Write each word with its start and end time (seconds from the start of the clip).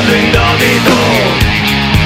guardo 0.00 0.14
indomito 0.14 0.96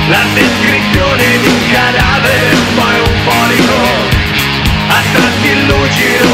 La 0.09 0.23
descrizione 0.35 1.39
di 1.41 1.47
un 1.47 1.71
cadavere 1.71 2.55
un 2.55 2.75
po' 2.75 2.91
eufonico 2.91 3.79
A 4.89 5.03
tratti 5.13 5.67
lucido, 5.67 6.33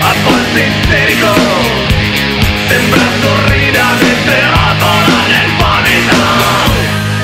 a 0.00 0.14
volte 0.22 0.60
isterico 0.60 1.32
Sembra 2.68 3.02
sorrida 3.20 3.84
mentre 4.00 4.40
rotola 4.50 5.18
nel 5.28 5.50
vomito 5.58 6.22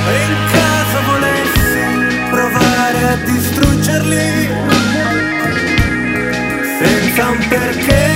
E 0.09 0.25
in 0.25 0.37
caso 0.53 0.99
volessi 1.07 1.83
provare 2.31 3.05
a 3.09 3.17
distruggerli 3.25 4.49
Senza 6.79 7.29
un 7.29 7.49
perché 7.49 8.10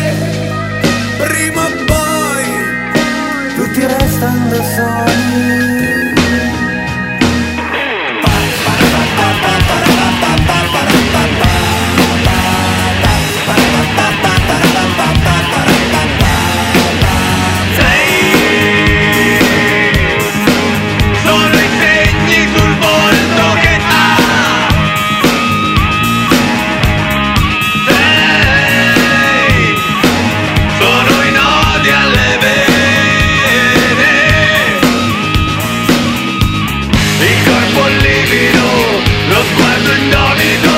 Corpo 37.84 37.88
livido 37.88 39.02
Lo 39.28 39.44
sguardo 39.44 39.92
indomito 39.92 40.72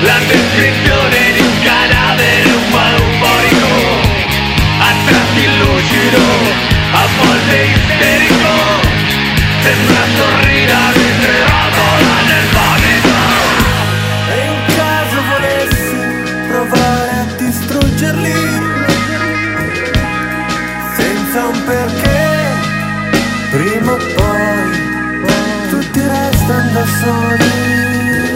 La 0.00 0.18
descrizione 0.26 1.32
di 1.34 1.40
un 1.40 1.62
cadavere 1.62 2.50
un 2.50 2.70
po' 2.70 2.86
euforico 2.96 3.72
A 4.78 4.90
tratti 5.06 5.44
lucido 5.58 6.24
A 6.92 7.06
volte 7.18 7.56
isterico. 7.76 8.52
Sembra 9.62 10.04
sorrida 10.16 10.78
mentre 10.96 11.34
rotola 11.40 12.16
nel 12.26 12.46
vomito. 12.52 13.16
E 14.28 14.36
in 14.48 14.60
caso 14.74 15.18
volessi 15.30 16.00
provare 16.48 17.10
a 17.10 17.26
distruggerli 17.36 18.40
senza 20.96 21.46
un 21.46 21.64
perché, 21.64 22.20
prima 23.50 23.92
o 23.92 23.96
poi 24.14 24.51
tutti 25.72 26.00
restano 26.06 26.70
da 26.72 26.84
soli. 26.84 28.31